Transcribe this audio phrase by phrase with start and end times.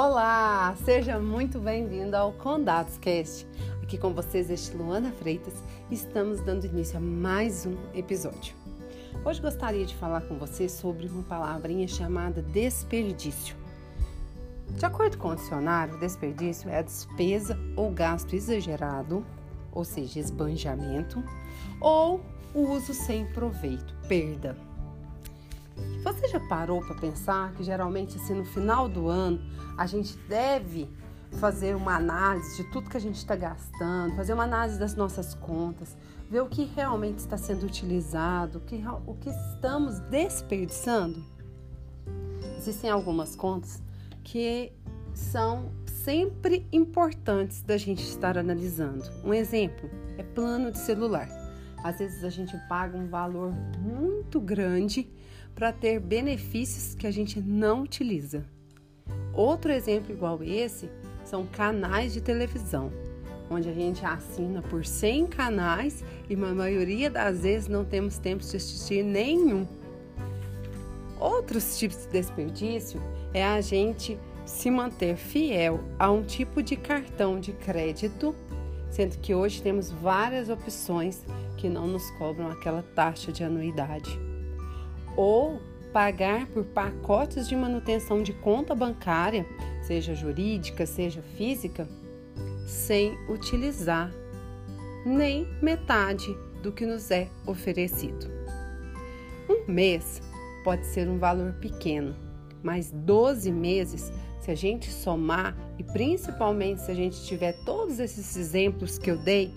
[0.00, 3.44] Olá, seja muito bem-vindo ao Condados Cast.
[3.82, 5.54] Aqui com vocês este Luana Freitas.
[5.90, 8.54] Estamos dando início a mais um episódio.
[9.24, 13.56] Hoje gostaria de falar com você sobre uma palavrinha chamada desperdício.
[14.70, 19.26] De acordo com o dicionário, desperdício é a despesa ou gasto exagerado,
[19.72, 21.24] ou seja, esbanjamento,
[21.80, 22.20] ou
[22.54, 24.67] uso sem proveito, perda.
[26.02, 29.40] Você já parou para pensar que geralmente assim no final do ano
[29.76, 30.88] a gente deve
[31.32, 35.34] fazer uma análise de tudo que a gente está gastando, fazer uma análise das nossas
[35.34, 35.96] contas,
[36.30, 41.22] ver o que realmente está sendo utilizado, o que, o que estamos desperdiçando?
[42.56, 43.82] Existem algumas contas
[44.24, 44.72] que
[45.14, 49.04] são sempre importantes da gente estar analisando.
[49.24, 51.28] Um exemplo é plano de celular.
[51.84, 55.08] Às vezes a gente paga um valor muito grande
[55.58, 58.44] para ter benefícios que a gente não utiliza.
[59.34, 60.88] Outro exemplo igual esse
[61.24, 62.92] são canais de televisão,
[63.50, 68.44] onde a gente assina por 100 canais e na maioria das vezes não temos tempo
[68.44, 69.66] de assistir nenhum.
[71.18, 73.02] Outros tipos de desperdício
[73.34, 74.16] é a gente
[74.46, 78.32] se manter fiel a um tipo de cartão de crédito,
[78.92, 81.24] sendo que hoje temos várias opções
[81.56, 84.27] que não nos cobram aquela taxa de anuidade
[85.18, 85.60] ou
[85.92, 89.44] pagar por pacotes de manutenção de conta bancária,
[89.82, 91.88] seja jurídica, seja física,
[92.68, 94.12] sem utilizar
[95.04, 98.30] nem metade do que nos é oferecido.
[99.48, 100.22] Um mês
[100.62, 102.14] pode ser um valor pequeno,
[102.62, 108.36] mas 12 meses, se a gente somar e principalmente se a gente tiver todos esses
[108.36, 109.52] exemplos que eu dei,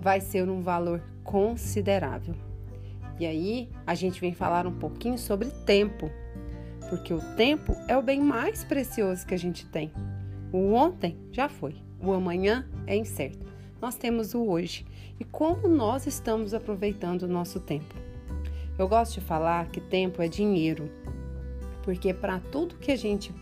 [0.00, 2.51] vai ser um valor considerável.
[3.18, 6.10] E aí a gente vem falar um pouquinho sobre tempo,
[6.88, 9.92] porque o tempo é o bem mais precioso que a gente tem.
[10.52, 13.46] O ontem já foi, o amanhã é incerto.
[13.80, 14.84] Nós temos o hoje
[15.18, 17.94] e como nós estamos aproveitando o nosso tempo.
[18.78, 20.90] Eu gosto de falar que tempo é dinheiro,
[21.82, 23.34] porque para tudo que a gente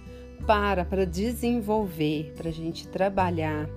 [0.46, 3.68] para para desenvolver, para a gente trabalhar,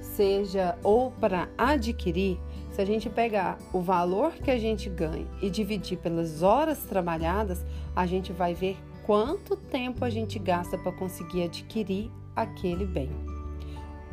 [0.00, 2.38] seja ou para adquirir,
[2.78, 7.66] se a gente pegar o valor que a gente ganha e dividir pelas horas trabalhadas,
[7.96, 13.10] a gente vai ver quanto tempo a gente gasta para conseguir adquirir aquele bem,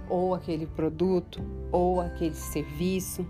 [0.10, 3.24] ou aquele produto, ou aquele serviço.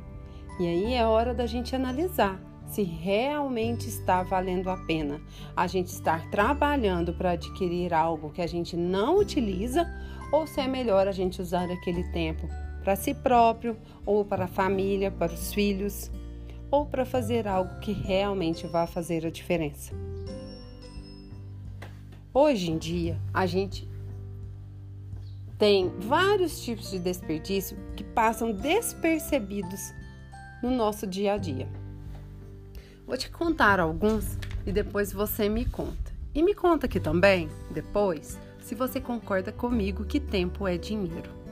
[0.57, 5.19] E aí é hora da gente analisar se realmente está valendo a pena
[5.53, 9.85] a gente estar trabalhando para adquirir algo que a gente não utiliza
[10.31, 12.47] ou se é melhor a gente usar aquele tempo
[12.85, 13.75] para si próprio,
[14.05, 16.11] ou para a família, para os filhos,
[16.69, 19.91] ou para fazer algo que realmente vá fazer a diferença.
[22.31, 23.89] Hoje em dia, a gente
[25.57, 29.91] tem vários tipos de desperdício que passam despercebidos
[30.61, 31.67] no nosso dia a dia.
[33.07, 36.13] Vou te contar alguns e depois você me conta.
[36.35, 41.44] E me conta aqui também, depois, se você concorda comigo que tempo é dinheiro.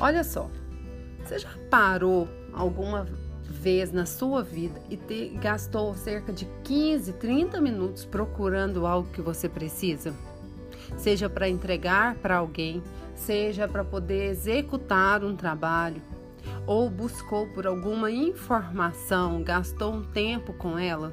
[0.00, 0.48] Olha só,
[1.24, 3.04] você já parou alguma
[3.42, 9.20] vez na sua vida e te, gastou cerca de 15, 30 minutos procurando algo que
[9.20, 10.14] você precisa?
[10.96, 12.80] Seja para entregar para alguém,
[13.16, 16.00] seja para poder executar um trabalho,
[16.64, 21.12] ou buscou por alguma informação, gastou um tempo com ela?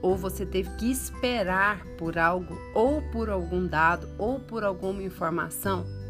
[0.00, 6.07] Ou você teve que esperar por algo, ou por algum dado, ou por alguma informação?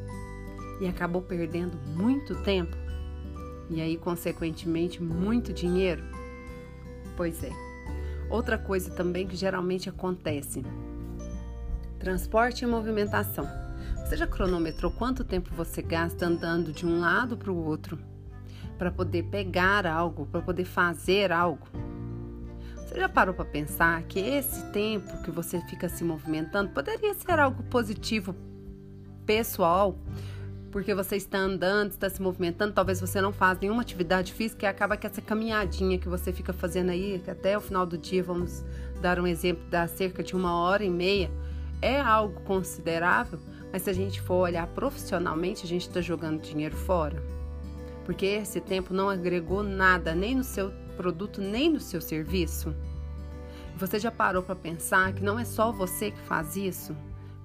[0.81, 2.77] E acabou perdendo muito tempo
[3.71, 6.03] e aí, consequentemente, muito dinheiro?
[7.17, 7.51] Pois é.
[8.31, 10.65] Outra coisa também que geralmente acontece:
[11.99, 13.47] transporte e movimentação.
[13.97, 17.99] Você já cronometrou quanto tempo você gasta andando de um lado para o outro
[18.79, 21.67] para poder pegar algo, para poder fazer algo?
[22.77, 27.39] Você já parou para pensar que esse tempo que você fica se movimentando poderia ser
[27.39, 28.35] algo positivo
[29.27, 29.99] pessoal
[30.71, 34.69] porque você está andando, está se movimentando, talvez você não faz nenhuma atividade física e
[34.69, 38.23] acaba que essa caminhadinha que você fica fazendo aí, que até o final do dia,
[38.23, 38.65] vamos
[39.01, 41.31] dar um exemplo, dá cerca de uma hora e meia,
[41.81, 43.39] é algo considerável,
[43.73, 47.23] mas se a gente for olhar profissionalmente, a gente está jogando dinheiro fora.
[48.05, 52.75] Porque esse tempo não agregou nada, nem no seu produto, nem no seu serviço.
[53.77, 56.97] Você já parou para pensar que não é só você que faz isso?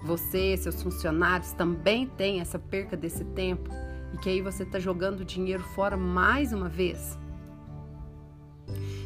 [0.04, 3.70] Você, seus funcionários também têm essa perca desse tempo
[4.14, 7.18] e que aí você está jogando dinheiro fora mais uma vez?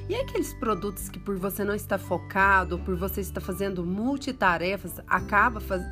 [0.10, 5.60] E aqueles produtos que por você não estar focado, por você estar fazendo multitarefas, acaba
[5.60, 5.84] faz...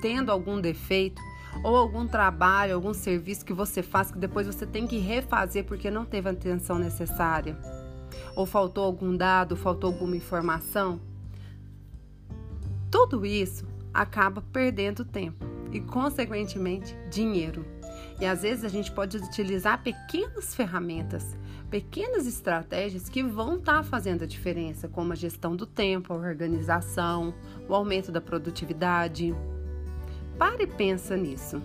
[0.00, 1.20] tendo algum defeito
[1.62, 5.90] ou algum trabalho, algum serviço que você faz que depois você tem que refazer porque
[5.90, 7.58] não teve a atenção necessária,
[8.34, 11.00] ou faltou algum dado, faltou alguma informação,
[12.90, 17.64] tudo isso acaba perdendo tempo e, consequentemente, dinheiro.
[18.20, 21.36] E às vezes a gente pode utilizar pequenas ferramentas,
[21.70, 26.16] pequenas estratégias que vão estar tá fazendo a diferença, como a gestão do tempo, a
[26.16, 27.34] organização,
[27.68, 29.34] o aumento da produtividade.
[30.38, 31.62] Pare e pensa nisso.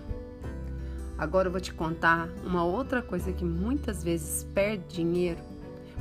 [1.16, 5.40] Agora eu vou te contar uma outra coisa que muitas vezes perde dinheiro,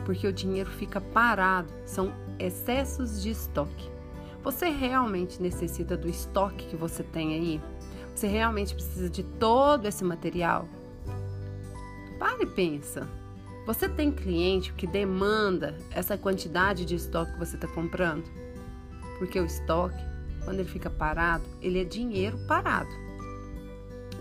[0.05, 4.00] porque o dinheiro fica parado, são excessos de estoque.
[4.43, 7.61] Você realmente necessita do estoque que você tem aí?
[8.15, 10.67] Você realmente precisa de todo esse material?
[12.19, 13.07] Pare e pensa.
[13.65, 18.23] Você tem cliente que demanda essa quantidade de estoque que você está comprando?
[19.19, 20.11] Porque o estoque
[20.43, 22.89] quando ele fica parado, ele é dinheiro parado.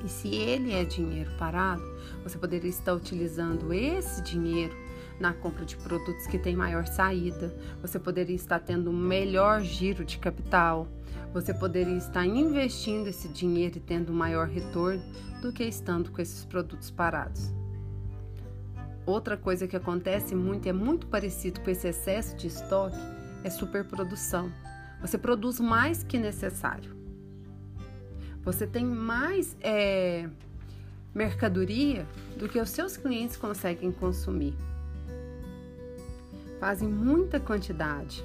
[0.05, 1.83] E se ele é dinheiro parado,
[2.23, 4.75] você poderia estar utilizando esse dinheiro
[5.21, 10.05] na compra de produtos que têm maior saída, você poderia estar tendo um melhor giro
[10.05, 10.89] de capital,
[11.33, 15.03] você poderia estar investindo esse dinheiro e tendo um maior retorno
[15.43, 17.53] do que estando com esses produtos parados.
[19.07, 22.99] Outra coisa que acontece muito, é muito parecido com esse excesso de estoque,
[23.45, 24.51] é superprodução.
[25.01, 26.97] Você produz mais que necessário.
[28.43, 30.29] Você tem mais é,
[31.15, 32.07] mercadoria
[32.37, 34.55] do que os seus clientes conseguem consumir.
[36.61, 38.23] Fazem muita quantidade.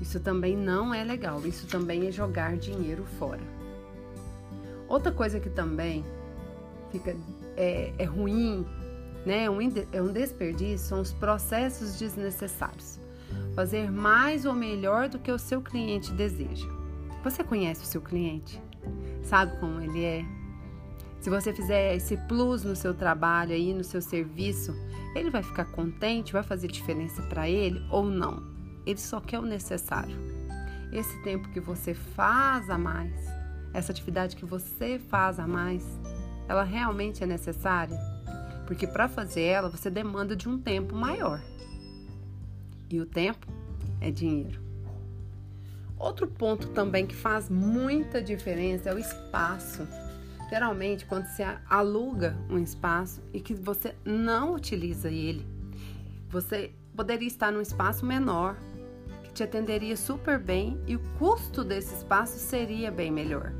[0.00, 1.44] Isso também não é legal.
[1.44, 3.42] Isso também é jogar dinheiro fora.
[4.88, 6.04] Outra coisa que também
[6.90, 7.14] fica
[7.56, 8.64] é, é ruim,
[9.26, 9.46] né?
[9.92, 13.00] É um desperdício são os processos desnecessários
[13.56, 16.68] fazer mais ou melhor do que o seu cliente deseja.
[17.24, 18.60] Você conhece o seu cliente?
[19.22, 20.24] Sabe como ele é?
[21.26, 24.72] Se você fizer esse plus no seu trabalho aí, no seu serviço,
[25.12, 28.44] ele vai ficar contente, vai fazer diferença para ele ou não?
[28.86, 30.16] Ele só quer o necessário.
[30.92, 33.12] Esse tempo que você faz a mais,
[33.74, 35.84] essa atividade que você faz a mais,
[36.48, 37.98] ela realmente é necessária?
[38.64, 41.42] Porque para fazer ela, você demanda de um tempo maior.
[42.88, 43.48] E o tempo
[44.00, 44.60] é dinheiro.
[45.98, 49.88] Outro ponto também que faz muita diferença é o espaço.
[50.48, 55.46] Geralmente, quando você aluga um espaço e que você não utiliza ele,
[56.28, 58.56] você poderia estar num espaço menor,
[59.24, 63.52] que te atenderia super bem e o custo desse espaço seria bem melhor.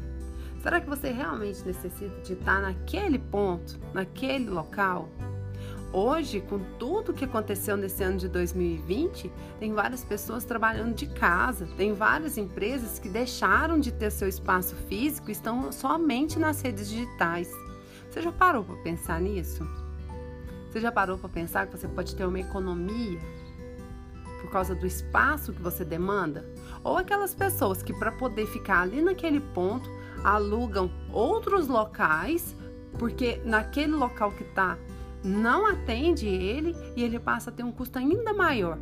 [0.63, 5.09] Será que você realmente necessita de estar naquele ponto, naquele local?
[5.99, 11.67] Hoje, com tudo que aconteceu nesse ano de 2020, tem várias pessoas trabalhando de casa,
[11.75, 16.91] tem várias empresas que deixaram de ter seu espaço físico e estão somente nas redes
[16.91, 17.51] digitais.
[18.11, 19.67] Você já parou para pensar nisso?
[20.69, 23.19] Você já parou para pensar que você pode ter uma economia
[24.43, 26.45] por causa do espaço que você demanda?
[26.85, 29.89] Ou aquelas pessoas que, para poder ficar ali naquele ponto,
[30.23, 32.55] alugam outros locais,
[32.99, 34.77] porque naquele local que está
[35.27, 38.79] não atende ele e ele passa a ter um custo ainda maior.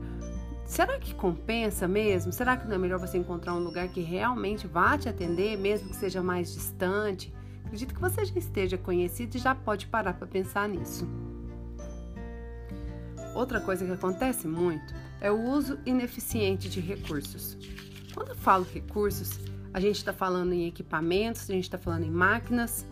[0.65, 2.33] Será que compensa mesmo?
[2.33, 5.89] Será que não é melhor você encontrar um lugar que realmente vá te atender, mesmo
[5.89, 7.33] que seja mais distante?
[7.65, 11.09] Acredito que você já esteja conhecido e já pode parar para pensar nisso.
[13.35, 17.59] Outra coisa que acontece muito é o uso ineficiente de recursos.
[18.15, 19.41] Quando eu falo recursos,
[19.73, 22.87] a gente está falando em equipamentos, a gente está falando em máquinas,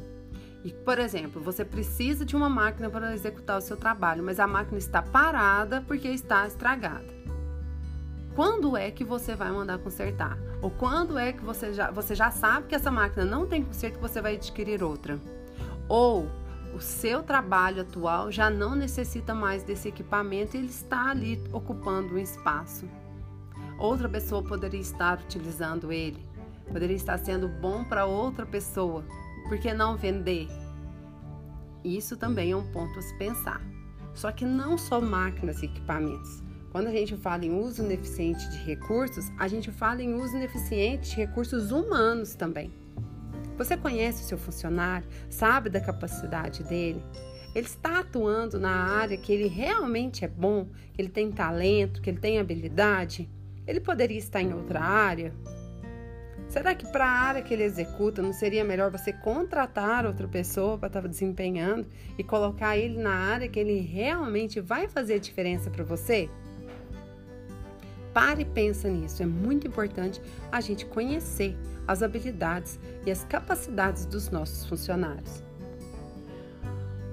[0.64, 4.46] e, por exemplo, você precisa de uma máquina para executar o seu trabalho, mas a
[4.46, 7.22] máquina está parada porque está estragada.
[8.34, 10.38] Quando é que você vai mandar consertar?
[10.62, 13.96] Ou quando é que você já, você já sabe que essa máquina não tem conserto
[13.96, 15.20] que você vai adquirir outra?
[15.88, 16.30] Ou
[16.72, 22.14] o seu trabalho atual já não necessita mais desse equipamento e ele está ali ocupando
[22.14, 22.88] um espaço.
[23.78, 26.24] Outra pessoa poderia estar utilizando ele,
[26.72, 29.04] poderia estar sendo bom para outra pessoa
[29.48, 30.48] por que não vender?
[31.84, 33.60] Isso também é um ponto a se pensar.
[34.14, 36.42] Só que não só máquinas e equipamentos.
[36.70, 41.10] Quando a gente fala em uso ineficiente de recursos, a gente fala em uso ineficiente
[41.10, 42.72] de recursos humanos também.
[43.58, 47.02] Você conhece o seu funcionário, sabe da capacidade dele?
[47.54, 52.08] Ele está atuando na área que ele realmente é bom, que ele tem talento, que
[52.08, 53.28] ele tem habilidade?
[53.66, 55.34] Ele poderia estar em outra área?
[56.52, 60.76] Será que para a área que ele executa não seria melhor você contratar outra pessoa
[60.76, 61.86] para estar tá desempenhando
[62.18, 66.28] e colocar ele na área que ele realmente vai fazer diferença para você?
[68.12, 69.22] Pare e pensa nisso.
[69.22, 70.20] É muito importante
[70.52, 71.56] a gente conhecer
[71.88, 75.42] as habilidades e as capacidades dos nossos funcionários.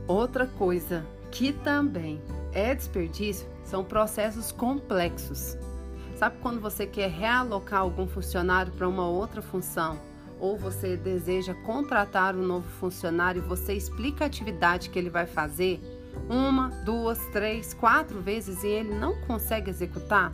[0.05, 5.57] Outra coisa que também é desperdício são processos complexos.
[6.19, 9.97] Sabe quando você quer realocar algum funcionário para uma outra função?
[10.37, 15.25] Ou você deseja contratar um novo funcionário e você explica a atividade que ele vai
[15.25, 15.79] fazer
[16.29, 20.33] uma, duas, três, quatro vezes e ele não consegue executar?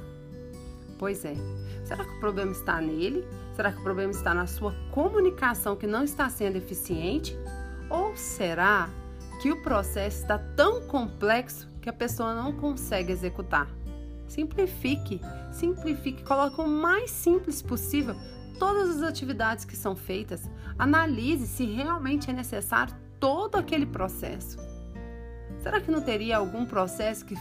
[0.98, 1.36] Pois é.
[1.84, 3.24] Será que o problema está nele?
[3.56, 7.38] Será que o problema está na sua comunicação que não está sendo eficiente?
[7.92, 8.90] Ou será
[9.40, 13.68] que o processo está tão complexo que a pessoa não consegue executar?
[14.28, 18.16] Simplifique, simplifique, coloque o mais simples possível
[18.60, 20.50] todas as atividades que são feitas.
[20.78, 24.58] Analise se realmente é necessário todo aquele processo.
[25.60, 27.36] Será que não teria algum processo que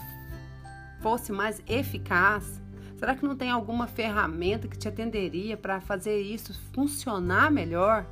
[1.00, 2.60] fosse mais eficaz?
[2.96, 8.06] Será que não tem alguma ferramenta que te atenderia para fazer isso funcionar melhor?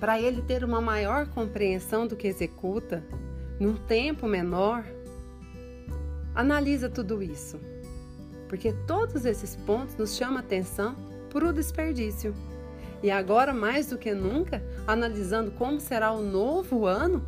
[0.00, 3.04] Para ele ter uma maior compreensão do que executa,
[3.58, 4.84] num tempo menor?
[6.36, 7.58] Analisa tudo isso,
[8.46, 10.94] porque todos esses pontos nos chamam a atenção
[11.30, 12.34] para o desperdício.
[13.02, 17.26] E agora, mais do que nunca, analisando como será o novo ano,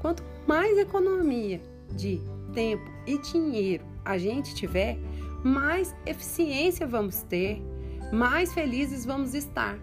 [0.00, 2.20] quanto mais economia de
[2.52, 4.98] tempo e dinheiro a gente tiver,
[5.44, 7.62] mais eficiência vamos ter,
[8.12, 9.78] mais felizes vamos estar.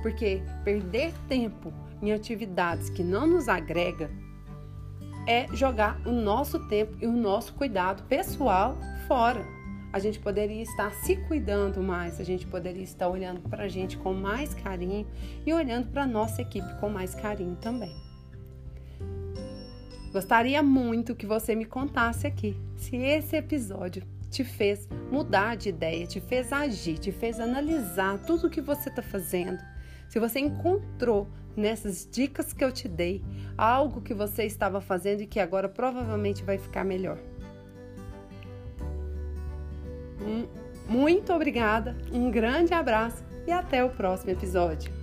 [0.00, 4.08] Porque perder tempo em atividades que não nos agrega
[5.26, 8.76] é jogar o nosso tempo e o nosso cuidado pessoal
[9.06, 9.44] fora.
[9.92, 13.98] A gente poderia estar se cuidando mais, a gente poderia estar olhando para a gente
[13.98, 15.06] com mais carinho
[15.44, 17.94] e olhando para a nossa equipe com mais carinho também.
[20.12, 26.06] Gostaria muito que você me contasse aqui se esse episódio te fez mudar de ideia,
[26.06, 29.58] te fez agir, te fez analisar tudo o que você está fazendo.
[30.08, 33.22] Se você encontrou nessas dicas que eu te dei
[33.56, 37.18] algo que você estava fazendo e que agora provavelmente vai ficar melhor.
[40.88, 45.01] Muito obrigada, um grande abraço e até o próximo episódio.